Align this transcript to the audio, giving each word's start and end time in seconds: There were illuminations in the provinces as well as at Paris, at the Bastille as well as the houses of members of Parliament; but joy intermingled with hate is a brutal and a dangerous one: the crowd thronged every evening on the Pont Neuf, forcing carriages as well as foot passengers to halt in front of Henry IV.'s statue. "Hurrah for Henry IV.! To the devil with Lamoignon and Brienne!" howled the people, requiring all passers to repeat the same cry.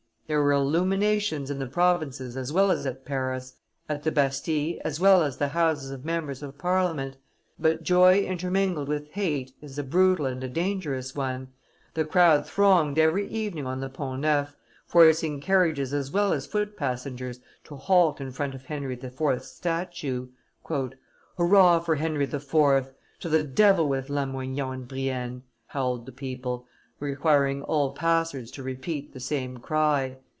There 0.27 0.41
were 0.41 0.53
illuminations 0.53 1.51
in 1.51 1.59
the 1.59 1.67
provinces 1.67 2.37
as 2.37 2.53
well 2.53 2.71
as 2.71 2.85
at 2.85 3.03
Paris, 3.03 3.57
at 3.89 4.03
the 4.03 4.13
Bastille 4.13 4.79
as 4.85 4.97
well 4.97 5.23
as 5.23 5.35
the 5.35 5.49
houses 5.49 5.91
of 5.91 6.05
members 6.05 6.41
of 6.41 6.57
Parliament; 6.57 7.17
but 7.59 7.83
joy 7.83 8.19
intermingled 8.21 8.87
with 8.87 9.09
hate 9.11 9.51
is 9.61 9.77
a 9.77 9.83
brutal 9.83 10.25
and 10.25 10.41
a 10.41 10.47
dangerous 10.47 11.13
one: 11.15 11.49
the 11.95 12.05
crowd 12.05 12.45
thronged 12.47 12.97
every 12.97 13.27
evening 13.27 13.67
on 13.67 13.81
the 13.81 13.89
Pont 13.89 14.21
Neuf, 14.21 14.55
forcing 14.85 15.41
carriages 15.41 15.93
as 15.93 16.11
well 16.11 16.31
as 16.31 16.45
foot 16.47 16.77
passengers 16.77 17.41
to 17.65 17.75
halt 17.75 18.21
in 18.21 18.31
front 18.31 18.55
of 18.55 18.63
Henry 18.63 18.93
IV.'s 18.93 19.51
statue. 19.51 20.29
"Hurrah 20.65 21.79
for 21.81 21.95
Henry 21.95 22.23
IV.! 22.23 22.39
To 23.19 23.27
the 23.27 23.43
devil 23.43 23.85
with 23.89 24.07
Lamoignon 24.09 24.73
and 24.73 24.87
Brienne!" 24.87 25.43
howled 25.67 26.05
the 26.05 26.13
people, 26.13 26.67
requiring 27.01 27.63
all 27.63 27.93
passers 27.93 28.51
to 28.51 28.61
repeat 28.61 29.11
the 29.11 29.19
same 29.19 29.57
cry. 29.57 30.15